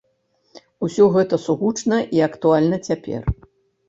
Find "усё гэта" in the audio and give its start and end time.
0.85-1.37